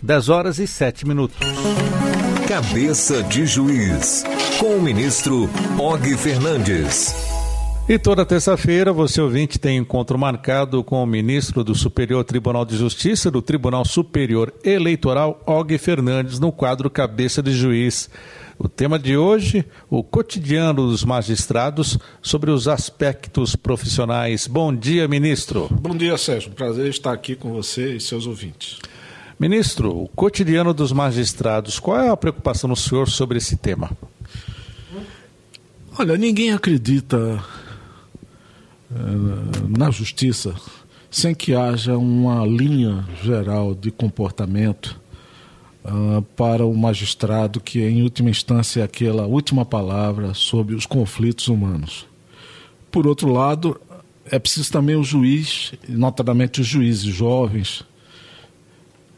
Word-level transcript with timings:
10 0.00 0.28
horas 0.28 0.58
e 0.58 0.66
7 0.66 1.06
minutos. 1.06 1.38
Cabeça 2.46 3.22
de 3.24 3.44
Juiz, 3.44 4.24
com 4.58 4.76
o 4.76 4.82
ministro 4.82 5.50
Og 5.76 6.16
Fernandes. 6.16 7.14
E 7.88 7.98
toda 7.98 8.24
terça-feira, 8.24 8.92
você 8.92 9.20
ouvinte 9.20 9.58
tem 9.58 9.78
encontro 9.78 10.18
marcado 10.18 10.84
com 10.84 11.02
o 11.02 11.06
ministro 11.06 11.64
do 11.64 11.74
Superior 11.74 12.22
Tribunal 12.22 12.64
de 12.64 12.76
Justiça 12.76 13.30
do 13.30 13.42
Tribunal 13.42 13.84
Superior 13.84 14.52
Eleitoral, 14.62 15.42
Og 15.46 15.76
Fernandes, 15.78 16.38
no 16.38 16.52
quadro 16.52 16.88
Cabeça 16.88 17.42
de 17.42 17.52
Juiz. 17.52 18.08
O 18.56 18.68
tema 18.68 18.98
de 18.98 19.16
hoje, 19.16 19.64
o 19.88 20.02
cotidiano 20.04 20.88
dos 20.88 21.04
magistrados 21.04 21.98
sobre 22.20 22.50
os 22.50 22.68
aspectos 22.68 23.56
profissionais. 23.56 24.46
Bom 24.46 24.74
dia, 24.74 25.08
ministro. 25.08 25.68
Bom 25.70 25.96
dia, 25.96 26.16
Sérgio. 26.18 26.52
Prazer 26.52 26.88
estar 26.88 27.12
aqui 27.12 27.34
com 27.34 27.52
você 27.52 27.94
e 27.94 28.00
seus 28.00 28.26
ouvintes. 28.26 28.78
Ministro, 29.38 29.96
o 29.96 30.08
cotidiano 30.08 30.74
dos 30.74 30.90
magistrados, 30.90 31.78
qual 31.78 32.00
é 32.00 32.08
a 32.08 32.16
preocupação 32.16 32.68
do 32.68 32.74
senhor 32.74 33.08
sobre 33.08 33.38
esse 33.38 33.56
tema? 33.56 33.90
Olha, 35.96 36.16
ninguém 36.16 36.52
acredita 36.52 37.40
eh, 38.90 38.96
na 39.68 39.90
justiça 39.90 40.56
sem 41.10 41.34
que 41.34 41.54
haja 41.54 41.96
uma 41.96 42.44
linha 42.44 43.06
geral 43.22 43.74
de 43.74 43.90
comportamento 43.90 45.00
uh, 45.84 46.20
para 46.36 46.66
o 46.66 46.76
magistrado, 46.76 47.60
que 47.60 47.80
em 47.80 48.02
última 48.02 48.30
instância 48.30 48.80
é 48.80 48.84
aquela 48.84 49.26
última 49.26 49.64
palavra 49.64 50.34
sobre 50.34 50.74
os 50.74 50.84
conflitos 50.84 51.48
humanos. 51.48 52.06
Por 52.90 53.06
outro 53.06 53.32
lado, 53.32 53.80
é 54.26 54.38
preciso 54.38 54.70
também 54.70 54.96
o 54.96 55.02
juiz, 55.02 55.72
notadamente 55.88 56.60
os 56.60 56.66
juízes 56.66 57.04
jovens, 57.04 57.84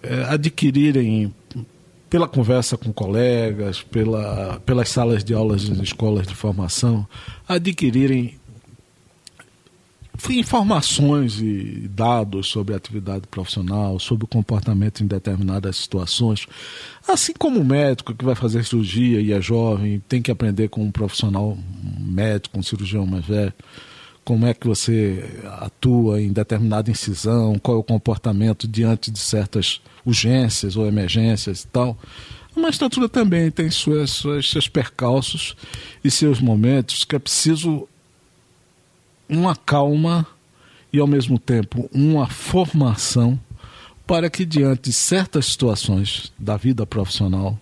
é, 0.03 0.25
adquirirem 0.25 1.35
pela 2.09 2.27
conversa 2.27 2.77
com 2.77 2.93
colegas, 2.93 3.83
pela, 3.83 4.61
pelas 4.67 4.89
salas 4.89 5.23
de 5.23 5.33
aulas 5.33 5.69
das 5.69 5.79
escolas 5.79 6.27
de 6.27 6.35
formação, 6.35 7.07
adquirirem 7.49 8.41
informações 10.29 11.41
e 11.41 11.89
dados 11.89 12.49
sobre 12.49 12.75
a 12.75 12.77
atividade 12.77 13.27
profissional, 13.29 13.99
sobre 13.99 14.25
o 14.25 14.29
comportamento 14.29 15.03
em 15.03 15.07
determinadas 15.07 15.77
situações. 15.77 16.47
Assim 17.09 17.33
como 17.33 17.61
o 17.61 17.65
médico 17.65 18.15
que 18.15 18.25
vai 18.25 18.35
fazer 18.35 18.65
cirurgia 18.65 19.21
e 19.21 19.33
é 19.33 19.41
jovem, 19.41 20.03
tem 20.09 20.21
que 20.21 20.31
aprender 20.31 20.69
com 20.69 20.83
um 20.83 20.91
profissional 20.91 21.57
um 21.57 22.05
médico, 22.05 22.59
um 22.59 22.63
cirurgião 22.63 23.07
mais 23.07 23.25
velho, 23.25 23.55
como 24.31 24.47
é 24.47 24.55
que 24.55 24.69
você 24.69 25.29
atua 25.59 26.23
em 26.23 26.33
determinada 26.33 26.89
incisão, 26.89 27.59
qual 27.59 27.79
é 27.79 27.81
o 27.81 27.83
comportamento 27.83 28.69
diante 28.69 29.11
de 29.11 29.19
certas 29.19 29.81
urgências 30.07 30.77
ou 30.77 30.87
emergências 30.87 31.65
e 31.65 31.67
tal. 31.67 31.99
A 32.57 32.61
magistratura 32.61 33.09
também 33.09 33.51
tem 33.51 33.69
suas, 33.73 34.11
suas, 34.11 34.49
seus 34.49 34.69
percalços 34.69 35.57
e 36.05 36.13
seus 36.13 36.41
momentos 36.41 37.03
que 37.03 37.17
é 37.17 37.19
preciso 37.19 37.89
uma 39.29 39.57
calma 39.57 40.25
e, 40.93 41.01
ao 41.01 41.09
mesmo 41.09 41.37
tempo, 41.37 41.91
uma 41.93 42.29
formação 42.29 43.37
para 44.07 44.31
que, 44.31 44.45
diante 44.45 44.91
de 44.91 44.93
certas 44.93 45.47
situações 45.47 46.33
da 46.39 46.57
vida 46.57 46.87
profissional 46.87 47.59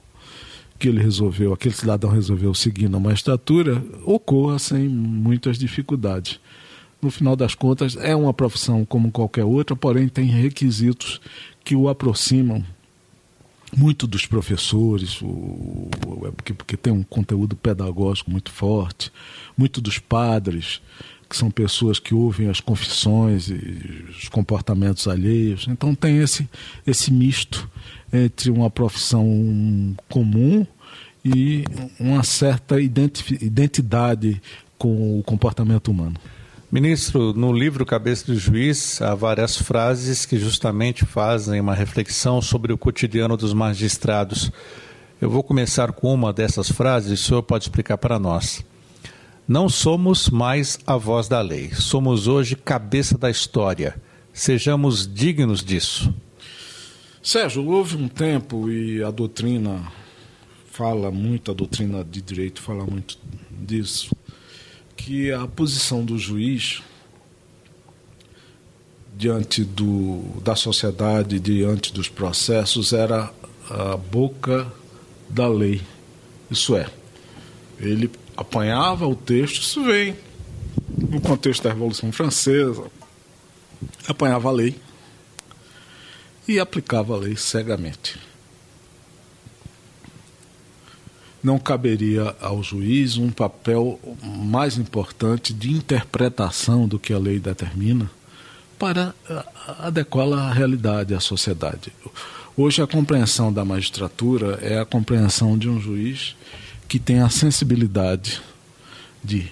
que 0.79 0.87
ele 0.87 1.03
resolveu, 1.03 1.55
aquele 1.55 1.75
cidadão 1.75 2.11
resolveu 2.11 2.53
seguir 2.53 2.91
na 2.91 3.01
magistratura, 3.01 3.83
ocorra 4.05 4.59
sem 4.59 4.87
muitas 4.87 5.59
dificuldades. 5.59 6.39
No 7.01 7.11
final 7.11 7.37
das 7.37 7.55
contas, 7.55 7.97
é 7.97 8.15
uma 8.15 8.35
profissão 8.35 8.85
como 8.85 9.13
qualquer 9.13 9.45
outra, 9.45 9.77
porém 9.77 10.09
tem 10.09 10.27
requisitos 10.27 11.21
que 11.65 11.77
o 11.77 11.89
aproximam 11.89 12.65
muito 13.77 14.07
dos 14.07 14.27
professores, 14.27 15.21
é 16.27 16.31
porque, 16.31 16.55
porque 16.55 16.77
tem 16.77 16.93
um 16.93 17.03
conteúdo 17.03 17.55
pedagógico 17.55 18.31
muito 18.31 18.51
forte, 18.51 19.13
muito 19.57 19.81
dos 19.81 19.99
padres, 19.99 20.81
que 21.29 21.37
são 21.37 21.51
pessoas 21.51 21.99
que 21.99 22.15
ouvem 22.15 22.49
as 22.49 22.61
confissões 22.61 23.49
e 23.49 24.07
os 24.09 24.29
comportamentos 24.29 25.07
alheios. 25.07 25.67
Então 25.69 25.95
tem 25.95 26.19
esse, 26.19 26.49
esse 26.87 27.13
misto 27.13 27.71
entre 28.13 28.51
uma 28.51 28.71
profissão 28.71 29.95
comum 30.09 30.67
e 31.25 31.65
uma 32.01 32.23
certa 32.23 32.81
identidade 32.81 34.41
com 34.79 35.19
o 35.19 35.23
comportamento 35.23 35.91
humano. 35.91 36.17
Ministro, 36.71 37.33
no 37.33 37.51
livro 37.51 37.87
Cabeça 37.87 38.27
do 38.27 38.39
Juiz 38.39 39.01
há 39.01 39.15
várias 39.15 39.57
frases 39.57 40.27
que 40.27 40.39
justamente 40.39 41.03
fazem 41.07 41.59
uma 41.59 41.75
reflexão 41.75 42.43
sobre 42.43 42.75
o 42.75 42.77
cotidiano 42.77 43.39
dos 43.39 43.55
magistrados. 43.55 44.53
Eu 45.19 45.31
vou 45.31 45.43
começar 45.43 45.93
com 45.93 46.13
uma 46.13 46.31
dessas 46.31 46.71
frases 46.71 47.11
e 47.11 47.15
o 47.15 47.17
senhor 47.17 47.43
pode 47.43 47.65
explicar 47.65 47.97
para 47.97 48.19
nós. 48.19 48.63
Não 49.49 49.67
somos 49.67 50.29
mais 50.29 50.79
a 50.87 50.99
voz 50.99 51.27
da 51.27 51.41
lei, 51.41 51.71
somos 51.73 52.29
hoje 52.29 52.55
cabeça 52.55 53.17
da 53.17 53.31
história. 53.31 53.99
Sejamos 54.31 55.11
dignos 55.11 55.65
disso. 55.65 56.15
Sérgio, 57.23 57.67
houve 57.67 57.97
um 57.97 58.09
tempo 58.09 58.71
e 58.71 59.03
a 59.03 59.11
doutrina 59.11 59.91
fala 60.71 61.11
muito, 61.11 61.51
a 61.51 61.55
doutrina 61.55 62.05
de 62.05 62.21
direito 62.21 62.61
fala 62.61 62.85
muito 62.85 63.19
disso, 63.51 64.15
que 64.99 65.33
a 65.33 65.47
posição 65.47 66.05
do 66.05 66.19
juiz 66.19 66.83
diante 69.17 69.65
do, 69.65 70.23
da 70.43 70.55
sociedade, 70.55 71.41
diante 71.41 71.93
dos 71.93 72.09
processos, 72.09 72.93
era 72.93 73.33
a 73.71 73.97
boca 73.97 74.71
da 75.29 75.49
lei. 75.49 75.81
Isso 76.51 76.77
é, 76.77 76.89
ele 77.81 78.11
apanhava 78.37 79.07
o 79.07 79.15
texto, 79.15 79.63
isso 79.63 79.83
vem 79.85 80.17
no 81.11 81.21
contexto 81.21 81.63
da 81.63 81.71
Revolução 81.71 82.13
Francesa, 82.13 82.85
apanhava 84.07 84.49
a 84.49 84.53
lei 84.53 84.77
e 86.47 86.59
aplicava 86.59 87.15
a 87.15 87.19
lei 87.19 87.37
cegamente. 87.37 88.19
Não 91.43 91.59
caberia 91.59 92.35
ao 92.41 92.63
juiz 92.63 93.17
um 93.17 93.31
papel 93.31 93.99
mais 94.23 94.77
importante 94.77 95.55
de 95.55 95.71
interpretação 95.71 96.89
do 96.89 96.99
que 96.99 97.13
a 97.13 97.19
lei 97.19 97.39
determina 97.39 98.11
para 98.79 99.15
adequá-la 99.79 100.49
à 100.49 100.53
realidade, 100.53 101.15
à 101.15 101.21
sociedade. 101.21 101.93
Hoje, 102.57 102.83
a 102.83 102.87
compreensão 102.87 103.53
da 103.53 103.65
magistratura 103.65 104.59
é 104.63 104.79
a 104.79 104.85
compreensão 104.85 105.57
de 105.57 105.69
um 105.69 105.81
juiz 105.81 106.35
que 106.89 106.99
tem 106.99 107.21
a 107.21 107.29
sensibilidade 107.29 108.41
de 109.23 109.51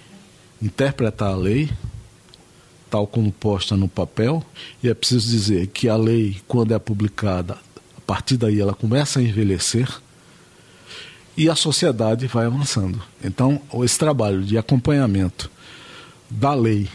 interpretar 0.60 1.32
a 1.32 1.36
lei, 1.36 1.70
tal 2.90 3.06
como 3.06 3.30
posta 3.30 3.76
no 3.76 3.88
papel, 3.88 4.44
e 4.82 4.88
é 4.88 4.94
preciso 4.94 5.28
dizer 5.28 5.66
que 5.68 5.88
a 5.88 5.96
lei, 5.96 6.40
quando 6.48 6.72
é 6.72 6.78
publicada, 6.78 7.58
a 7.96 8.00
partir 8.00 8.36
daí 8.36 8.60
ela 8.60 8.74
começa 8.74 9.20
a 9.20 9.22
envelhecer 9.22 9.88
e 11.36 11.50
a 11.50 11.54
sociedade 11.54 12.26
vai 12.26 12.46
avançando. 12.46 13.00
Então, 13.22 13.60
esse 13.82 13.98
trabalho 13.98 14.42
de 14.42 14.56
acompanhamento 14.56 15.50
da 16.30 16.54
lei 16.54 16.88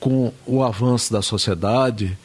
com 0.00 0.32
o 0.46 0.62
avanço 0.62 1.12
da 1.12 1.22
sociedade 1.22 2.16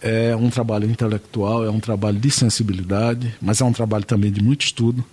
é 0.00 0.34
um 0.36 0.48
trabalho 0.50 0.88
intelectual, 0.88 1.64
é 1.64 1.70
um 1.70 1.80
trabalho 1.80 2.18
de 2.18 2.30
sensibilidade, 2.30 3.34
mas 3.40 3.60
é 3.60 3.64
um 3.64 3.72
trabalho 3.72 4.04
também 4.04 4.30
de 4.30 4.42
muito 4.42 4.62
estudo. 4.62 5.04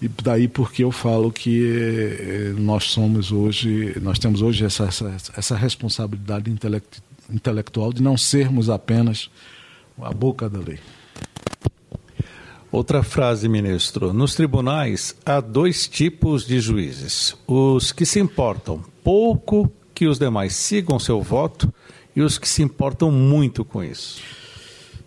E 0.00 0.08
daí 0.08 0.46
porque 0.46 0.84
eu 0.84 0.92
falo 0.92 1.32
que 1.32 1.64
eh, 1.66 2.54
nós 2.56 2.84
somos 2.84 3.32
hoje, 3.32 3.96
nós 4.00 4.18
temos 4.18 4.42
hoje 4.42 4.64
essa, 4.64 4.84
essa, 4.84 5.20
essa 5.36 5.56
responsabilidade 5.56 6.50
intelect, 6.50 7.02
intelectual 7.28 7.92
de 7.92 8.02
não 8.02 8.16
sermos 8.16 8.70
apenas 8.70 9.28
a 10.00 10.12
boca 10.12 10.48
da 10.48 10.60
lei. 10.60 10.78
Outra 12.78 13.02
frase, 13.02 13.48
ministro. 13.48 14.12
Nos 14.12 14.36
tribunais 14.36 15.12
há 15.26 15.40
dois 15.40 15.88
tipos 15.88 16.46
de 16.46 16.60
juízes: 16.60 17.36
os 17.44 17.90
que 17.90 18.06
se 18.06 18.20
importam 18.20 18.84
pouco 19.02 19.68
que 19.92 20.06
os 20.06 20.16
demais 20.16 20.54
sigam 20.54 20.96
seu 20.96 21.20
voto 21.20 21.74
e 22.14 22.22
os 22.22 22.38
que 22.38 22.48
se 22.48 22.62
importam 22.62 23.10
muito 23.10 23.64
com 23.64 23.82
isso. 23.82 24.22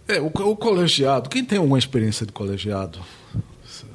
É, 0.05 0.19
o, 0.19 0.25
o 0.25 0.57
colegiado, 0.57 1.29
quem 1.29 1.45
tem 1.45 1.59
alguma 1.59 1.79
experiência 1.79 2.25
de 2.25 2.33
colegiado, 2.33 2.99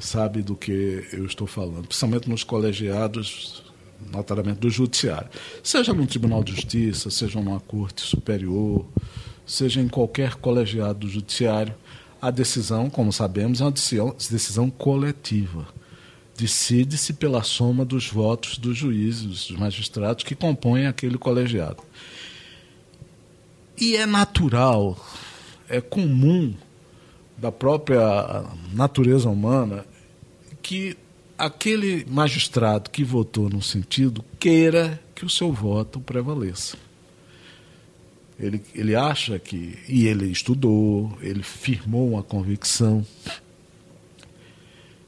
sabe 0.00 0.40
do 0.40 0.56
que 0.56 1.06
eu 1.12 1.26
estou 1.26 1.46
falando, 1.46 1.87
principalmente 1.87 2.31
nos 2.31 2.43
colegiados, 2.43 3.62
notadamente 4.11 4.58
do 4.58 4.70
judiciário. 4.70 5.29
Seja 5.62 5.93
no 5.93 6.06
Tribunal 6.06 6.43
de 6.43 6.55
Justiça, 6.55 7.11
seja 7.11 7.38
numa 7.38 7.61
corte 7.61 8.00
superior, 8.00 8.87
seja 9.44 9.82
em 9.82 9.88
qualquer 9.88 10.37
colegiado 10.37 11.00
do 11.00 11.08
judiciário, 11.11 11.75
a 12.26 12.31
decisão, 12.32 12.90
como 12.90 13.12
sabemos, 13.12 13.61
é 13.61 13.64
uma 13.64 13.70
decisão, 13.70 14.69
coletiva. 14.69 15.64
Decide-se 16.37 17.12
pela 17.12 17.44
soma 17.44 17.84
dos 17.84 18.08
votos 18.08 18.58
dos 18.58 18.76
juízes, 18.76 19.46
dos 19.46 19.50
magistrados 19.52 20.25
que 20.25 20.34
compõem 20.34 20.88
aquele 20.88 21.17
colegiado. 21.17 21.84
E 23.78 23.94
é 23.94 24.05
natural, 24.05 24.99
é 25.69 25.81
comum 25.81 26.52
da 27.38 27.52
própria 27.52 28.44
natureza 28.72 29.29
humana 29.29 29.87
que 30.61 30.96
aquele 31.38 32.05
magistrado 32.11 32.90
que 32.90 33.05
votou 33.05 33.49
no 33.49 33.62
sentido 33.62 34.25
queira 34.40 35.00
que 35.14 35.25
o 35.25 35.31
seu 35.31 35.52
voto 35.52 36.00
prevaleça. 36.00 36.76
Ele, 38.38 38.62
ele 38.75 38.94
acha 38.94 39.38
que, 39.38 39.79
e 39.88 40.06
ele 40.06 40.27
estudou, 40.27 41.17
ele 41.23 41.43
firmou 41.43 42.11
uma 42.11 42.23
convicção 42.23 43.05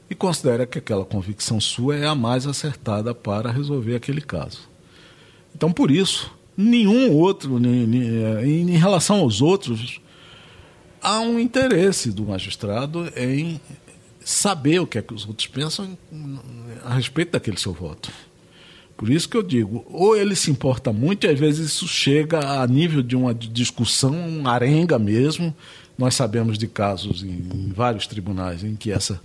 e 0.09 0.15
considera 0.15 0.65
que 0.65 0.79
aquela 0.79 1.05
convicção 1.05 1.61
sua 1.61 1.95
é 1.95 2.07
a 2.07 2.15
mais 2.15 2.47
acertada 2.47 3.13
para 3.13 3.51
resolver 3.51 3.95
aquele 3.95 4.21
caso. 4.21 4.67
Então, 5.55 5.71
por 5.71 5.91
isso, 5.91 6.31
nenhum 6.57 7.13
outro, 7.13 7.59
em 7.63 8.77
relação 8.77 9.19
aos 9.19 9.41
outros, 9.41 10.01
há 10.99 11.19
um 11.19 11.39
interesse 11.39 12.11
do 12.11 12.25
magistrado 12.25 13.11
em 13.15 13.61
saber 14.19 14.79
o 14.79 14.87
que 14.87 14.97
é 14.97 15.01
que 15.01 15.13
os 15.13 15.27
outros 15.27 15.47
pensam 15.47 15.97
a 16.83 16.95
respeito 16.95 17.31
daquele 17.31 17.59
seu 17.59 17.73
voto. 17.73 18.11
Por 18.99 19.09
isso 19.09 19.29
que 19.29 19.37
eu 19.37 19.41
digo, 19.41 19.85
ou 19.89 20.13
ele 20.13 20.35
se 20.35 20.51
importa 20.51 20.91
muito, 20.91 21.25
e 21.25 21.29
às 21.29 21.39
vezes 21.39 21.67
isso 21.67 21.87
chega 21.87 22.61
a 22.61 22.67
nível 22.67 23.01
de 23.01 23.15
uma 23.15 23.33
discussão, 23.33 24.11
um 24.11 24.45
arenga 24.45 24.99
mesmo. 24.99 25.55
Nós 25.97 26.15
sabemos 26.15 26.57
de 26.57 26.67
casos 26.67 27.23
em, 27.23 27.29
em 27.29 27.71
vários 27.73 28.05
tribunais 28.07 28.61
em 28.61 28.75
que 28.75 28.91
essa, 28.91 29.21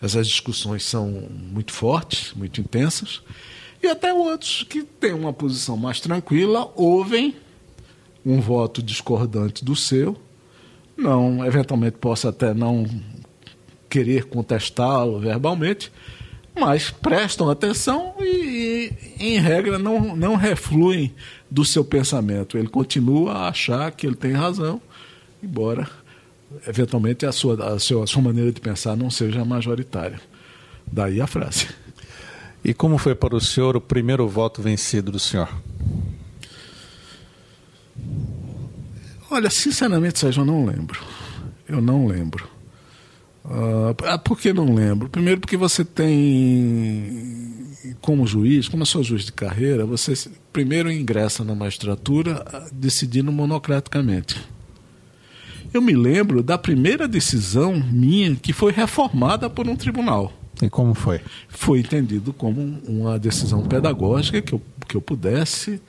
essas 0.00 0.28
discussões 0.28 0.84
são 0.84 1.28
muito 1.52 1.72
fortes, 1.72 2.32
muito 2.32 2.60
intensas, 2.60 3.20
e 3.82 3.88
até 3.88 4.14
outros 4.14 4.62
que 4.62 4.84
têm 4.84 5.14
uma 5.14 5.32
posição 5.32 5.76
mais 5.76 5.98
tranquila, 5.98 6.72
ouvem 6.76 7.34
um 8.24 8.40
voto 8.40 8.80
discordante 8.80 9.64
do 9.64 9.74
seu, 9.74 10.16
não, 10.96 11.44
eventualmente 11.44 11.98
possa 11.98 12.28
até 12.28 12.54
não 12.54 12.86
querer 13.90 14.26
contestá-lo 14.26 15.18
verbalmente, 15.18 15.90
mas 16.58 16.90
prestam 16.90 17.48
atenção 17.48 18.14
e, 18.20 18.37
em 19.18 19.38
regra, 19.38 19.78
não, 19.78 20.16
não 20.16 20.36
refluem 20.36 21.14
do 21.50 21.64
seu 21.64 21.84
pensamento. 21.84 22.56
Ele 22.56 22.68
continua 22.68 23.32
a 23.32 23.48
achar 23.48 23.90
que 23.92 24.06
ele 24.06 24.16
tem 24.16 24.32
razão, 24.32 24.80
embora, 25.42 25.88
eventualmente, 26.66 27.26
a 27.26 27.32
sua, 27.32 27.74
a 27.74 27.78
sua, 27.78 28.04
a 28.04 28.06
sua 28.06 28.22
maneira 28.22 28.52
de 28.52 28.60
pensar 28.60 28.96
não 28.96 29.10
seja 29.10 29.44
majoritária. 29.44 30.20
Daí 30.90 31.20
a 31.20 31.26
frase. 31.26 31.68
E 32.64 32.74
como 32.74 32.98
foi 32.98 33.14
para 33.14 33.36
o 33.36 33.40
senhor 33.40 33.76
o 33.76 33.80
primeiro 33.80 34.26
voto 34.28 34.60
vencido 34.60 35.12
do 35.12 35.18
senhor? 35.18 35.48
Olha, 39.30 39.50
sinceramente, 39.50 40.18
Sérgio, 40.18 40.40
eu 40.40 40.46
não 40.46 40.64
lembro. 40.64 41.00
Eu 41.68 41.80
não 41.80 42.06
lembro. 42.06 42.48
Uh, 43.48 44.18
por 44.22 44.38
que 44.38 44.52
não 44.52 44.74
lembro? 44.74 45.08
Primeiro 45.08 45.40
porque 45.40 45.56
você 45.56 45.82
tem, 45.82 47.64
como 48.02 48.26
juiz, 48.26 48.68
como 48.68 48.82
eu 48.82 48.86
sou 48.86 49.02
juiz 49.02 49.24
de 49.24 49.32
carreira, 49.32 49.86
você 49.86 50.12
primeiro 50.52 50.92
ingressa 50.92 51.42
na 51.42 51.54
magistratura 51.54 52.44
ah, 52.46 52.68
decidindo 52.70 53.32
monocraticamente. 53.32 54.38
Eu 55.72 55.80
me 55.80 55.94
lembro 55.94 56.42
da 56.42 56.58
primeira 56.58 57.08
decisão 57.08 57.82
minha 57.90 58.36
que 58.36 58.52
foi 58.52 58.70
reformada 58.70 59.48
por 59.48 59.66
um 59.66 59.76
tribunal. 59.76 60.30
E 60.60 60.68
como 60.68 60.92
foi? 60.92 61.20
Foi 61.48 61.80
entendido 61.80 62.34
como 62.34 62.60
uma 62.86 63.18
decisão 63.18 63.62
pedagógica 63.62 64.42
que 64.42 64.52
eu, 64.52 64.62
que 64.86 64.94
eu 64.94 65.00
pudesse 65.00 65.80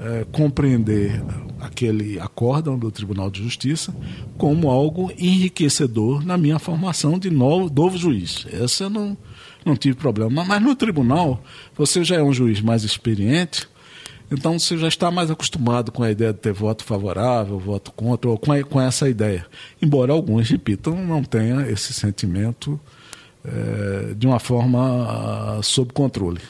é, 0.00 0.24
compreender 0.32 1.22
aquele 1.60 2.18
acórdão 2.18 2.78
do 2.78 2.90
Tribunal 2.90 3.30
de 3.30 3.42
Justiça 3.42 3.94
como 4.38 4.70
algo 4.70 5.12
enriquecedor 5.18 6.24
na 6.24 6.38
minha 6.38 6.58
formação 6.58 7.18
de 7.18 7.30
novo, 7.30 7.70
novo 7.72 7.98
juiz. 7.98 8.46
Essa 8.50 8.84
eu 8.84 8.90
não, 8.90 9.16
não 9.64 9.76
tive 9.76 9.96
problema. 9.96 10.44
Mas 10.44 10.62
no 10.62 10.74
tribunal, 10.74 11.42
você 11.76 12.02
já 12.02 12.16
é 12.16 12.22
um 12.22 12.32
juiz 12.32 12.60
mais 12.60 12.82
experiente, 12.82 13.68
então 14.30 14.58
você 14.58 14.78
já 14.78 14.88
está 14.88 15.10
mais 15.10 15.30
acostumado 15.30 15.92
com 15.92 16.02
a 16.02 16.10
ideia 16.10 16.32
de 16.32 16.38
ter 16.38 16.52
voto 16.52 16.82
favorável, 16.84 17.58
voto 17.58 17.92
contra, 17.92 18.30
ou 18.30 18.38
com, 18.38 18.52
a, 18.52 18.62
com 18.62 18.80
essa 18.80 19.08
ideia. 19.08 19.44
Embora 19.82 20.12
alguns, 20.12 20.48
repitam, 20.48 20.94
não 21.04 21.22
tenham 21.22 21.60
esse 21.62 21.92
sentimento 21.92 22.80
é, 23.44 24.14
de 24.14 24.26
uma 24.26 24.38
forma 24.38 25.58
uh, 25.58 25.62
sob 25.62 25.92
controle. 25.92 26.40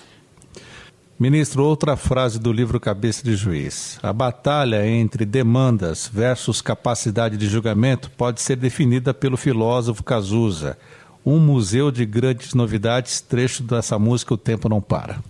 Ministro, 1.21 1.67
outra 1.67 1.99
frase 1.99 2.39
do 2.39 2.51
livro 2.51 2.81
Cabeça 2.81 3.23
de 3.23 3.37
Juiz. 3.37 3.99
A 4.03 4.11
batalha 4.11 4.89
entre 4.89 5.27
demandas 5.27 6.11
versus 6.11 6.63
capacidade 6.63 7.37
de 7.37 7.47
julgamento 7.47 8.11
pode 8.13 8.41
ser 8.41 8.57
definida 8.57 9.13
pelo 9.13 9.37
filósofo 9.37 10.03
Cazuza. 10.03 10.79
Um 11.23 11.39
museu 11.39 11.91
de 11.91 12.07
grandes 12.07 12.55
novidades, 12.55 13.21
trecho 13.21 13.63
dessa 13.63 13.99
música 13.99 14.33
O 14.33 14.39
Tempo 14.39 14.67
Não 14.67 14.81
Para. 14.81 15.23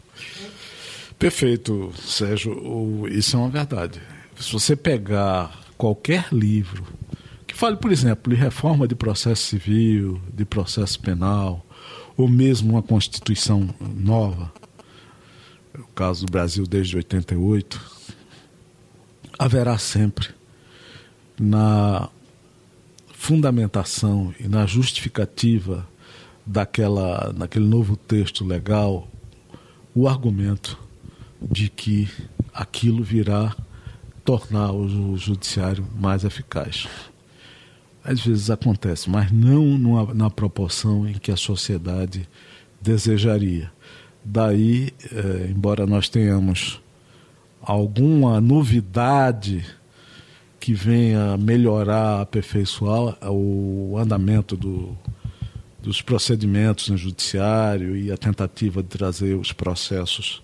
Perfeito, 1.18 1.92
Sérgio. 2.00 3.08
Isso 3.08 3.34
é 3.34 3.40
uma 3.40 3.48
verdade. 3.48 4.00
Se 4.38 4.52
você 4.52 4.76
pegar 4.76 5.60
qualquer 5.76 6.28
livro 6.30 6.84
que 7.48 7.56
fale, 7.56 7.76
por 7.76 7.90
exemplo, 7.90 8.32
de 8.32 8.40
reforma 8.40 8.86
de 8.86 8.94
processo 8.94 9.42
civil, 9.42 10.20
de 10.32 10.44
processo 10.44 11.00
penal, 11.00 11.66
ou 12.16 12.28
mesmo 12.28 12.74
uma 12.74 12.82
Constituição 12.82 13.68
nova, 13.80 14.52
o 15.78 15.86
caso 15.94 16.26
do 16.26 16.32
Brasil 16.32 16.66
desde 16.66 16.96
88, 16.96 17.80
haverá 19.38 19.78
sempre 19.78 20.28
na 21.38 22.08
fundamentação 23.12 24.34
e 24.38 24.48
na 24.48 24.66
justificativa 24.66 25.86
daquela, 26.44 27.32
naquele 27.32 27.66
novo 27.66 27.96
texto 27.96 28.44
legal 28.44 29.08
o 29.94 30.08
argumento 30.08 30.78
de 31.40 31.68
que 31.68 32.08
aquilo 32.52 33.02
virá 33.02 33.54
tornar 34.24 34.72
o 34.72 35.16
judiciário 35.16 35.86
mais 35.98 36.24
eficaz. 36.24 36.86
Às 38.04 38.20
vezes 38.20 38.50
acontece, 38.50 39.08
mas 39.08 39.30
não 39.30 39.78
numa, 39.78 40.14
na 40.14 40.30
proporção 40.30 41.08
em 41.08 41.14
que 41.14 41.30
a 41.30 41.36
sociedade 41.36 42.28
desejaria. 42.80 43.70
Daí, 44.24 44.92
eh, 45.12 45.48
embora 45.50 45.86
nós 45.86 46.08
tenhamos 46.08 46.80
alguma 47.60 48.40
novidade 48.40 49.64
que 50.58 50.74
venha 50.74 51.36
melhorar, 51.38 52.20
aperfeiçoar 52.20 53.16
o 53.30 53.96
andamento 53.98 54.56
do, 54.56 54.96
dos 55.82 56.02
procedimentos 56.02 56.88
no 56.90 56.96
judiciário 56.96 57.96
e 57.96 58.12
a 58.12 58.16
tentativa 58.16 58.82
de 58.82 58.88
trazer 58.88 59.34
os 59.34 59.52
processos 59.52 60.42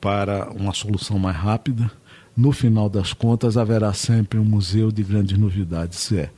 para 0.00 0.50
uma 0.50 0.74
solução 0.74 1.18
mais 1.18 1.36
rápida, 1.36 1.90
no 2.36 2.52
final 2.52 2.88
das 2.88 3.14
contas 3.14 3.56
haverá 3.56 3.94
sempre 3.94 4.38
um 4.38 4.44
museu 4.44 4.92
de 4.92 5.02
grandes 5.02 5.38
novidades. 5.38 6.12
É, 6.12 6.30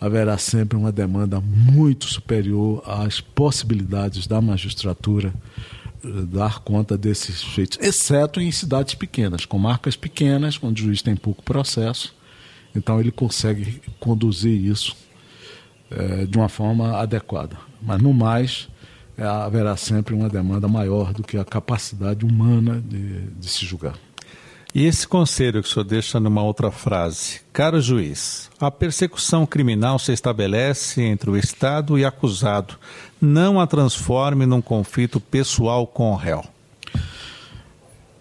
haverá 0.00 0.38
sempre 0.38 0.76
uma 0.76 0.92
demanda 0.92 1.40
muito 1.40 2.06
superior 2.06 2.82
às 2.86 3.20
possibilidades 3.20 4.26
da 4.26 4.40
magistratura 4.40 5.32
eh, 6.04 6.08
dar 6.26 6.60
conta 6.60 6.96
desses 6.96 7.42
feitos, 7.42 7.78
exceto 7.80 8.40
em 8.40 8.50
cidades 8.52 8.94
pequenas, 8.94 9.44
com 9.44 9.58
marcas 9.58 9.96
pequenas, 9.96 10.58
onde 10.62 10.82
o 10.82 10.86
juiz 10.86 11.02
tem 11.02 11.16
pouco 11.16 11.42
processo, 11.42 12.14
então 12.74 13.00
ele 13.00 13.10
consegue 13.10 13.80
conduzir 13.98 14.64
isso 14.64 14.96
é, 15.90 16.26
de 16.26 16.36
uma 16.36 16.48
forma 16.48 16.96
adequada. 16.96 17.56
Mas 17.80 18.00
no 18.00 18.12
mais, 18.12 18.68
é, 19.16 19.24
haverá 19.24 19.76
sempre 19.76 20.14
uma 20.14 20.28
demanda 20.28 20.68
maior 20.68 21.12
do 21.12 21.22
que 21.22 21.36
a 21.36 21.44
capacidade 21.44 22.24
humana 22.24 22.80
de, 22.80 23.22
de 23.30 23.48
se 23.48 23.64
julgar. 23.64 23.94
E 24.78 24.86
esse 24.86 25.08
conselho 25.08 25.60
que 25.60 25.68
o 25.68 25.72
senhor 25.72 25.84
deixa 25.84 26.20
numa 26.20 26.40
outra 26.40 26.70
frase. 26.70 27.40
Caro 27.52 27.80
juiz, 27.80 28.48
a 28.60 28.70
persecução 28.70 29.44
criminal 29.44 29.98
se 29.98 30.12
estabelece 30.12 31.02
entre 31.02 31.28
o 31.28 31.36
Estado 31.36 31.98
e 31.98 32.04
acusado. 32.04 32.76
Não 33.20 33.58
a 33.58 33.66
transforme 33.66 34.46
num 34.46 34.62
conflito 34.62 35.18
pessoal 35.18 35.84
com 35.84 36.12
o 36.12 36.14
réu. 36.14 36.44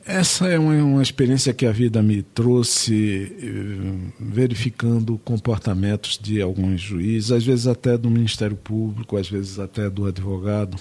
Essa 0.04 0.48
é 0.48 0.58
uma, 0.58 0.74
uma, 0.74 1.04
experiência 1.04 1.54
que 1.54 1.68
a 1.68 1.72
vida 1.72 2.02
me 2.02 2.24
trouxe 2.24 3.32
eh, 3.40 4.12
verificando 4.20 5.22
comportamentos 5.24 6.18
de 6.20 6.42
alguns 6.42 6.82
juízes, 6.82 7.32
às 7.32 7.46
vezes 7.46 7.68
até 7.68 7.96
do 7.96 8.10
Ministério 8.10 8.58
Público, 8.58 9.16
às 9.16 9.30
vezes 9.30 9.60
até 9.60 9.92
do 9.92 10.08
advogado 10.08 10.76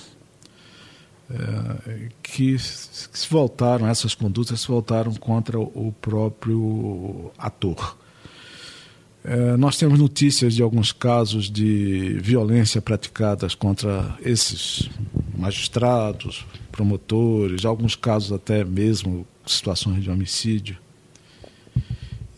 que 2.22 2.56
se 2.58 3.28
voltaram, 3.28 3.86
essas 3.86 4.14
condutas 4.14 4.60
se 4.60 4.68
voltaram 4.68 5.12
contra 5.14 5.58
o 5.58 5.94
próprio 6.00 7.30
ator. 7.36 7.96
É, 9.28 9.56
nós 9.56 9.76
temos 9.76 9.98
notícias 9.98 10.54
de 10.54 10.62
alguns 10.62 10.92
casos 10.92 11.50
de 11.50 12.16
violência 12.22 12.80
praticadas 12.80 13.56
contra 13.56 14.16
esses 14.24 14.88
magistrados, 15.36 16.46
promotores, 16.70 17.64
alguns 17.64 17.96
casos 17.96 18.30
até 18.30 18.64
mesmo 18.64 19.26
situações 19.44 20.04
de 20.04 20.10
homicídio. 20.10 20.78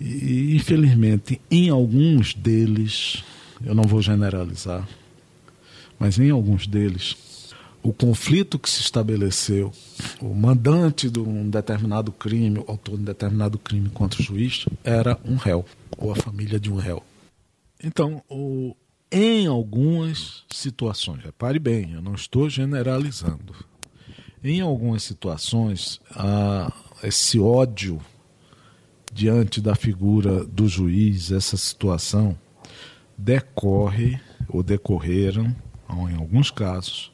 E, 0.01 0.57
infelizmente, 0.57 1.39
em 1.51 1.69
alguns 1.69 2.33
deles, 2.33 3.23
eu 3.63 3.75
não 3.75 3.85
vou 3.85 4.01
generalizar, 4.01 4.89
mas 5.99 6.19
em 6.19 6.31
alguns 6.31 6.67
deles, 6.67 7.17
o 7.83 7.93
conflito 7.93 8.59
que 8.59 8.69
se 8.69 8.81
estabeleceu, 8.81 9.73
o 10.21 10.35
mandante 10.35 11.09
de 11.09 11.21
um 11.21 11.49
determinado 11.49 12.11
crime, 12.13 12.59
o 12.59 12.65
autor 12.69 12.97
de 12.97 13.03
um 13.03 13.05
determinado 13.05 13.59
crime 13.59 13.89
contra 13.89 14.21
o 14.21 14.25
juiz, 14.25 14.67
era 14.83 15.19
um 15.25 15.37
réu, 15.37 15.65
ou 15.97 16.13
a 16.13 16.17
família 16.17 16.59
de 16.59 16.71
um 16.71 16.77
réu. 16.77 17.03
Então, 17.83 18.23
o, 18.29 18.75
em 19.11 19.47
algumas 19.47 20.45
situações, 20.51 21.23
repare 21.23 21.59
bem, 21.59 21.93
eu 21.93 22.03
não 22.03 22.15
estou 22.15 22.51
generalizando. 22.51 23.55
Em 24.43 24.61
algumas 24.61 25.03
situações, 25.03 26.01
a, 26.11 26.73
esse 27.03 27.39
ódio 27.39 28.01
diante 29.13 29.61
da 29.61 29.75
figura 29.75 30.45
do 30.45 30.69
juiz, 30.69 31.33
essa 31.33 31.57
situação, 31.57 32.37
decorre 33.17 34.21
ou 34.49 34.63
decorreram, 34.63 35.55
em 36.11 36.17
alguns 36.17 36.51
casos, 36.51 37.11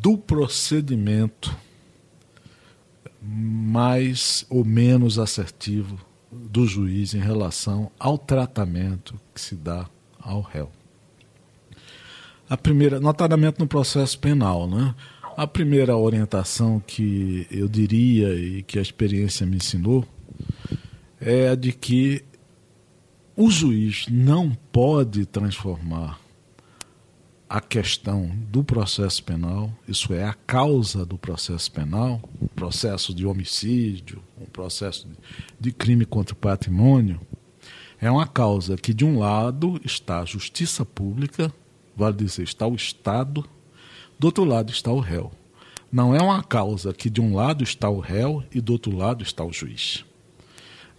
do 0.00 0.16
procedimento 0.16 1.54
mais 3.20 4.46
ou 4.48 4.64
menos 4.64 5.18
assertivo 5.18 5.98
do 6.30 6.66
juiz 6.66 7.14
em 7.14 7.20
relação 7.20 7.90
ao 7.98 8.16
tratamento 8.16 9.18
que 9.34 9.40
se 9.40 9.54
dá 9.54 9.88
ao 10.20 10.40
réu. 10.40 10.70
A 12.48 12.56
primeira, 12.56 13.00
notadamente 13.00 13.58
no 13.58 13.66
processo 13.66 14.18
penal, 14.18 14.68
né? 14.68 14.94
A 15.36 15.46
primeira 15.46 15.96
orientação 15.96 16.80
que 16.80 17.46
eu 17.50 17.68
diria 17.68 18.34
e 18.34 18.62
que 18.62 18.78
a 18.78 18.82
experiência 18.82 19.46
me 19.46 19.56
ensinou 19.56 20.04
é 21.20 21.48
a 21.48 21.54
de 21.54 21.72
que 21.72 22.24
o 23.36 23.50
juiz 23.50 24.06
não 24.10 24.50
pode 24.72 25.26
transformar 25.26 26.18
a 27.48 27.60
questão 27.60 28.30
do 28.50 28.62
processo 28.62 29.24
penal, 29.24 29.72
isso 29.88 30.12
é, 30.12 30.24
a 30.24 30.34
causa 30.34 31.06
do 31.06 31.16
processo 31.16 31.72
penal, 31.72 32.20
um 32.42 32.46
processo 32.46 33.14
de 33.14 33.24
homicídio, 33.24 34.22
um 34.38 34.44
processo 34.44 35.08
de 35.58 35.72
crime 35.72 36.04
contra 36.04 36.34
o 36.34 36.36
patrimônio, 36.36 37.20
é 38.00 38.10
uma 38.10 38.26
causa 38.26 38.76
que, 38.76 38.92
de 38.92 39.04
um 39.04 39.18
lado, 39.18 39.80
está 39.82 40.20
a 40.20 40.24
justiça 40.24 40.84
pública, 40.84 41.52
vale 41.96 42.16
dizer, 42.16 42.42
está 42.42 42.66
o 42.66 42.74
Estado, 42.74 43.44
do 44.18 44.26
outro 44.26 44.44
lado 44.44 44.70
está 44.70 44.92
o 44.92 45.00
réu. 45.00 45.32
Não 45.90 46.14
é 46.14 46.20
uma 46.20 46.42
causa 46.42 46.92
que, 46.92 47.08
de 47.08 47.20
um 47.20 47.34
lado, 47.34 47.64
está 47.64 47.88
o 47.88 47.98
réu 47.98 48.44
e 48.54 48.60
do 48.60 48.72
outro 48.74 48.94
lado 48.94 49.22
está 49.22 49.42
o 49.42 49.52
juiz. 49.52 50.04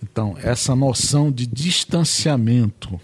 Então, 0.01 0.36
essa 0.41 0.75
noção 0.75 1.32
de 1.32 1.46
distanciamento 1.46 3.00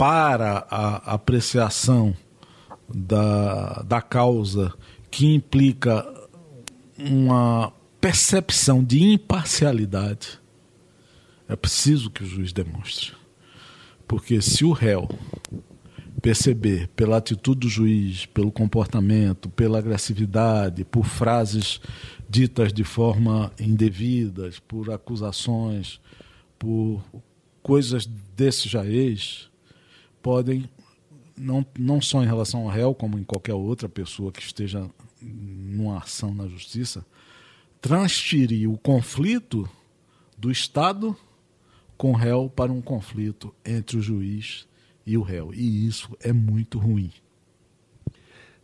para 0.00 0.66
a 0.70 1.12
apreciação 1.12 2.16
da, 2.88 3.82
da 3.82 4.00
causa 4.00 4.72
que 5.10 5.26
implica 5.26 6.10
uma 6.96 7.70
percepção 8.00 8.82
de 8.82 9.02
imparcialidade, 9.02 10.40
é 11.46 11.54
preciso 11.54 12.10
que 12.10 12.22
o 12.22 12.26
juiz 12.26 12.50
demonstre. 12.50 13.12
Porque 14.08 14.40
se 14.40 14.64
o 14.64 14.72
réu 14.72 15.06
perceber 16.22 16.88
pela 16.96 17.18
atitude 17.18 17.60
do 17.60 17.68
juiz, 17.68 18.24
pelo 18.24 18.50
comportamento, 18.50 19.50
pela 19.50 19.80
agressividade, 19.80 20.82
por 20.82 21.04
frases 21.04 21.78
ditas 22.26 22.72
de 22.72 22.84
forma 22.84 23.52
indevidas, 23.60 24.58
por 24.60 24.90
acusações, 24.90 26.00
por 26.58 27.02
coisas 27.62 28.06
desse 28.34 28.66
jaez, 28.66 29.49
podem, 30.22 30.68
não, 31.36 31.64
não 31.78 32.00
só 32.00 32.22
em 32.22 32.26
relação 32.26 32.62
ao 32.62 32.68
réu, 32.68 32.94
como 32.94 33.18
em 33.18 33.24
qualquer 33.24 33.54
outra 33.54 33.88
pessoa 33.88 34.32
que 34.32 34.42
esteja 34.42 34.88
numa 35.20 35.98
ação 35.98 36.34
na 36.34 36.46
justiça, 36.48 37.04
transferir 37.80 38.70
o 38.70 38.78
conflito 38.78 39.68
do 40.36 40.50
Estado 40.50 41.16
com 41.96 42.12
o 42.12 42.16
réu 42.16 42.48
para 42.48 42.72
um 42.72 42.80
conflito 42.80 43.54
entre 43.64 43.98
o 43.98 44.02
juiz 44.02 44.66
e 45.06 45.18
o 45.18 45.22
réu. 45.22 45.52
E 45.52 45.86
isso 45.86 46.16
é 46.20 46.32
muito 46.32 46.78
ruim. 46.78 47.12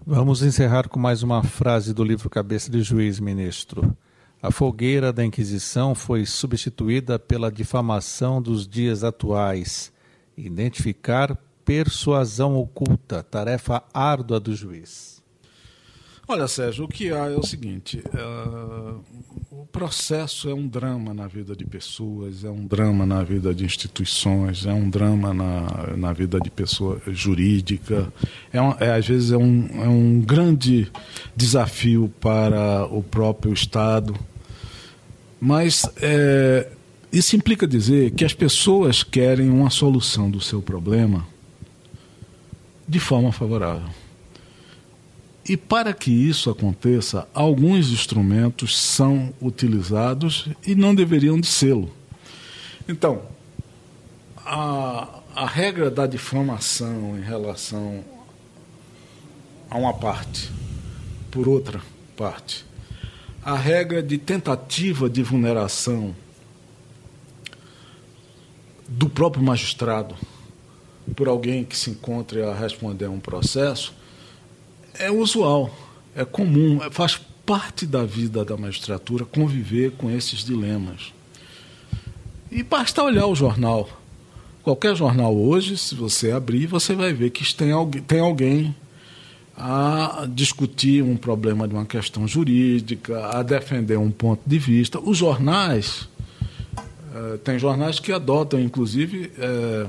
Vamos 0.04 0.42
encerrar 0.42 0.88
com 0.88 0.98
mais 1.00 1.22
uma 1.22 1.42
frase 1.42 1.92
do 1.92 2.04
livro 2.04 2.30
Cabeça 2.30 2.70
de 2.70 2.80
Juiz, 2.80 3.18
ministro. 3.18 3.96
A 4.40 4.50
fogueira 4.50 5.12
da 5.12 5.24
Inquisição 5.24 5.94
foi 5.94 6.24
substituída 6.24 7.18
pela 7.18 7.50
difamação 7.50 8.40
dos 8.40 8.68
dias 8.68 9.02
atuais. 9.02 9.92
Identificar 10.36 11.36
persuasão 11.64 12.56
oculta, 12.56 13.22
tarefa 13.22 13.82
árdua 13.92 14.38
do 14.38 14.54
juiz? 14.54 15.16
Olha, 16.28 16.48
Sérgio, 16.48 16.86
o 16.86 16.88
que 16.88 17.12
há 17.12 17.30
é 17.30 17.36
o 17.36 17.42
seguinte: 17.42 18.02
uh, 18.12 19.00
o 19.48 19.64
processo 19.66 20.50
é 20.50 20.54
um 20.54 20.66
drama 20.66 21.14
na 21.14 21.28
vida 21.28 21.54
de 21.54 21.64
pessoas, 21.64 22.42
é 22.42 22.50
um 22.50 22.66
drama 22.66 23.06
na 23.06 23.22
vida 23.22 23.54
de 23.54 23.64
instituições, 23.64 24.66
é 24.66 24.72
um 24.72 24.90
drama 24.90 25.32
na, 25.32 25.96
na 25.96 26.12
vida 26.12 26.40
de 26.40 26.50
pessoa 26.50 27.00
jurídica, 27.06 28.12
é, 28.52 28.60
um, 28.60 28.74
é 28.80 28.90
às 28.90 29.06
vezes 29.06 29.30
é 29.30 29.36
um, 29.36 29.68
é 29.80 29.88
um 29.88 30.20
grande 30.20 30.90
desafio 31.36 32.12
para 32.20 32.86
o 32.86 33.04
próprio 33.04 33.52
Estado. 33.52 34.12
Mas 35.40 35.88
é, 36.02 36.72
isso 37.16 37.34
implica 37.34 37.66
dizer 37.66 38.10
que 38.10 38.26
as 38.26 38.34
pessoas 38.34 39.02
querem 39.02 39.48
uma 39.48 39.70
solução 39.70 40.30
do 40.30 40.38
seu 40.38 40.60
problema 40.60 41.26
de 42.86 43.00
forma 43.00 43.32
favorável. 43.32 43.88
E 45.48 45.56
para 45.56 45.94
que 45.94 46.10
isso 46.10 46.50
aconteça, 46.50 47.26
alguns 47.32 47.90
instrumentos 47.90 48.78
são 48.78 49.32
utilizados 49.40 50.48
e 50.66 50.74
não 50.74 50.94
deveriam 50.94 51.40
de 51.40 51.46
sê-lo. 51.46 51.90
Então, 52.86 53.22
a, 54.44 55.20
a 55.34 55.46
regra 55.46 55.90
da 55.90 56.06
difamação 56.06 57.16
em 57.16 57.22
relação 57.22 58.04
a 59.70 59.78
uma 59.78 59.94
parte, 59.94 60.50
por 61.30 61.48
outra 61.48 61.80
parte, 62.14 62.66
a 63.42 63.56
regra 63.56 64.02
de 64.02 64.18
tentativa 64.18 65.08
de 65.08 65.22
vulneração 65.22 66.14
do 68.88 69.08
próprio 69.08 69.42
magistrado 69.42 70.14
por 71.14 71.28
alguém 71.28 71.64
que 71.64 71.76
se 71.76 71.90
encontre 71.90 72.42
a 72.42 72.54
responder 72.54 73.06
a 73.06 73.10
um 73.10 73.20
processo 73.20 73.94
é 74.98 75.10
usual, 75.10 75.70
é 76.14 76.24
comum, 76.24 76.82
é, 76.82 76.90
faz 76.90 77.20
parte 77.44 77.86
da 77.86 78.04
vida 78.04 78.44
da 78.44 78.56
magistratura 78.56 79.24
conviver 79.24 79.92
com 79.92 80.10
esses 80.10 80.44
dilemas. 80.44 81.12
E 82.50 82.62
basta 82.62 83.02
olhar 83.02 83.26
o 83.26 83.34
jornal. 83.34 83.88
Qualquer 84.62 84.96
jornal 84.96 85.36
hoje, 85.36 85.76
se 85.76 85.94
você 85.94 86.32
abrir, 86.32 86.66
você 86.66 86.94
vai 86.94 87.12
ver 87.12 87.30
que 87.30 87.54
tem 87.54 87.70
alguém, 87.70 88.02
tem 88.02 88.20
alguém 88.20 88.74
a 89.56 90.26
discutir 90.28 91.02
um 91.02 91.16
problema 91.16 91.66
de 91.68 91.74
uma 91.74 91.86
questão 91.86 92.26
jurídica, 92.26 93.26
a 93.28 93.42
defender 93.42 93.96
um 93.96 94.10
ponto 94.10 94.42
de 94.44 94.58
vista. 94.58 94.98
Os 94.98 95.16
jornais, 95.16 96.08
eh, 97.16 97.38
tem 97.38 97.58
jornais 97.58 97.98
que 97.98 98.12
adotam, 98.12 98.60
inclusive, 98.60 99.32
eh, 99.38 99.86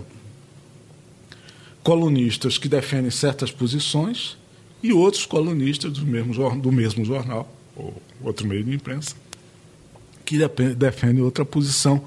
colunistas 1.84 2.58
que 2.58 2.70
defendem 2.70 3.12
certas 3.12 3.52
posições 3.52 4.38
e 4.82 4.94
outros 4.94 5.26
colunistas 5.26 5.92
do 5.92 6.06
mesmo, 6.06 6.62
do 6.62 6.72
mesmo 6.72 7.04
jornal, 7.04 7.52
ou 7.76 8.02
outro 8.22 8.48
meio 8.48 8.64
de 8.64 8.74
imprensa, 8.74 9.14
que 10.24 10.38
defendem 10.78 11.22
outra 11.22 11.44
posição, 11.44 12.02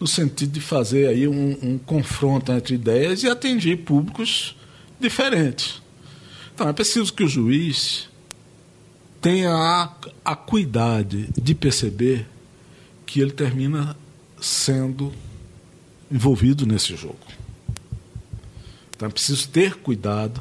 no 0.00 0.08
sentido 0.08 0.52
de 0.52 0.60
fazer 0.60 1.06
aí 1.06 1.28
um, 1.28 1.56
um 1.62 1.78
confronto 1.78 2.50
entre 2.50 2.74
ideias 2.74 3.22
e 3.22 3.28
atingir 3.28 3.76
públicos 3.76 4.56
diferentes. 4.98 5.80
Então, 6.52 6.68
é 6.68 6.72
preciso 6.72 7.12
que 7.12 7.22
o 7.22 7.28
juiz 7.28 8.08
tenha 9.20 9.52
a, 9.52 9.94
a 10.24 10.34
cuidade 10.34 11.28
de 11.40 11.54
perceber 11.54 12.26
que 13.06 13.20
ele 13.20 13.30
termina 13.30 13.96
sendo 14.44 15.10
envolvido 16.10 16.66
nesse 16.66 16.94
jogo. 16.94 17.16
Então 18.94 19.08
é 19.08 19.10
preciso 19.10 19.48
ter 19.48 19.76
cuidado, 19.76 20.40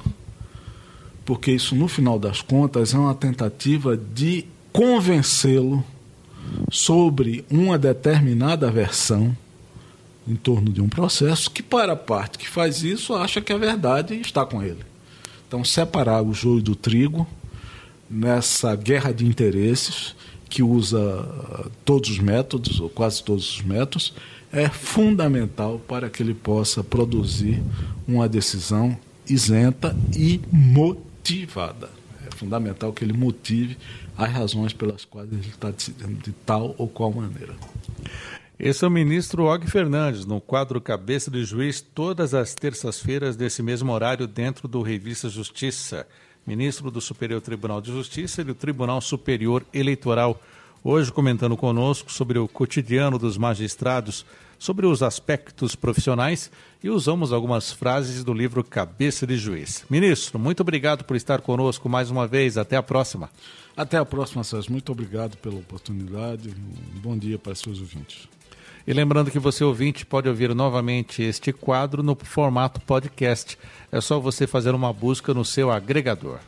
porque 1.25 1.51
isso, 1.51 1.73
no 1.73 1.87
final 1.87 2.19
das 2.19 2.41
contas, 2.41 2.93
é 2.93 2.97
uma 2.97 3.15
tentativa 3.15 3.95
de 3.95 4.45
convencê-lo 4.73 5.83
sobre 6.69 7.45
uma 7.49 7.77
determinada 7.77 8.69
versão 8.69 9.35
em 10.27 10.35
torno 10.35 10.71
de 10.71 10.81
um 10.81 10.89
processo 10.89 11.49
que, 11.49 11.63
para 11.63 11.93
a 11.93 11.97
parte 11.97 12.37
que 12.37 12.47
faz 12.47 12.83
isso, 12.83 13.13
acha 13.13 13.41
que 13.41 13.53
a 13.53 13.57
verdade 13.57 14.15
está 14.15 14.45
com 14.45 14.61
ele. 14.61 14.83
Então, 15.47 15.63
separar 15.63 16.21
o 16.21 16.33
joio 16.33 16.61
do 16.61 16.75
trigo 16.75 17.27
nessa 18.09 18.75
guerra 18.75 19.13
de 19.13 19.25
interesses 19.25 20.15
que 20.49 20.61
usa 20.61 21.25
todos 21.83 22.09
os 22.09 22.19
métodos, 22.19 22.79
ou 22.79 22.89
quase 22.89 23.23
todos 23.23 23.55
os 23.55 23.61
métodos, 23.61 24.13
é 24.51 24.69
fundamental 24.69 25.79
para 25.79 26.09
que 26.09 26.21
ele 26.21 26.33
possa 26.33 26.83
produzir 26.83 27.61
uma 28.07 28.29
decisão 28.29 28.97
isenta 29.27 29.95
e 30.15 30.39
motivada. 30.51 31.89
É 32.27 32.35
fundamental 32.35 32.93
que 32.93 33.03
ele 33.03 33.13
motive 33.13 33.77
as 34.17 34.31
razões 34.31 34.73
pelas 34.73 35.05
quais 35.05 35.31
ele 35.31 35.47
está 35.47 35.71
decidindo 35.71 36.21
de 36.21 36.31
tal 36.45 36.75
ou 36.77 36.87
qual 36.87 37.11
maneira. 37.11 37.55
Esse 38.59 38.85
é 38.85 38.87
o 38.87 38.91
ministro 38.91 39.45
Og 39.45 39.67
Fernandes, 39.67 40.25
no 40.25 40.39
quadro 40.39 40.79
Cabeça 40.79 41.31
de 41.31 41.43
Juiz, 41.43 41.81
todas 41.81 42.33
as 42.35 42.53
terças-feiras, 42.53 43.35
desse 43.35 43.63
mesmo 43.63 43.91
horário, 43.91 44.27
dentro 44.27 44.67
do 44.67 44.81
Revista 44.83 45.27
Justiça. 45.27 46.05
Ministro 46.45 46.91
do 46.91 46.99
Superior 46.99 47.39
Tribunal 47.41 47.81
de 47.81 47.91
Justiça 47.91 48.41
e 48.41 48.43
do 48.43 48.53
Tribunal 48.53 48.99
Superior 48.99 49.65
Eleitoral. 49.73 50.41
Hoje 50.83 51.11
comentando 51.11 51.55
conosco 51.55 52.11
sobre 52.11 52.37
o 52.37 52.47
cotidiano 52.47 53.17
dos 53.17 53.37
magistrados, 53.37 54.25
sobre 54.59 54.85
os 54.85 55.01
aspectos 55.01 55.75
profissionais 55.75 56.51
e 56.83 56.89
usamos 56.89 57.31
algumas 57.31 57.71
frases 57.71 58.23
do 58.23 58.33
livro 58.33 58.63
Cabeça 58.63 59.25
de 59.25 59.37
Juiz. 59.37 59.85
Ministro, 59.89 60.37
muito 60.37 60.59
obrigado 60.59 61.05
por 61.05 61.15
estar 61.15 61.39
conosco 61.39 61.87
mais 61.87 62.11
uma 62.11 62.27
vez. 62.27 62.57
Até 62.57 62.75
a 62.75 62.83
próxima. 62.83 63.29
Até 63.77 63.97
a 63.97 64.05
próxima, 64.05 64.43
Sérgio. 64.43 64.71
Muito 64.71 64.91
obrigado 64.91 65.37
pela 65.37 65.55
oportunidade. 65.55 66.49
Um 66.49 66.99
bom 66.99 67.17
dia 67.17 67.39
para 67.39 67.55
seus 67.55 67.79
ouvintes. 67.79 68.27
E 68.85 68.91
lembrando 68.91 69.31
que 69.31 69.39
você 69.39 69.63
ouvinte 69.63 70.05
pode 70.05 70.27
ouvir 70.27 70.53
novamente 70.53 71.23
este 71.23 71.53
quadro 71.53 72.03
no 72.03 72.15
formato 72.15 72.81
podcast. 72.81 73.57
É 73.91 74.01
só 74.01 74.19
você 74.19 74.45
fazer 74.45 74.75
uma 74.75 74.91
busca 74.91 75.33
no 75.33 75.45
seu 75.45 75.71
agregador. 75.71 76.39